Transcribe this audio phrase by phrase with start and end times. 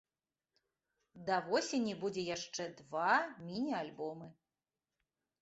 [1.27, 3.11] Да восені будзе яшчэ два
[3.51, 4.27] міні-альбомы.